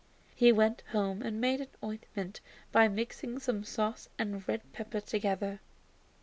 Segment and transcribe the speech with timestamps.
[0.33, 5.59] He went home and made an ointment by mixing some sauce and red pepper together.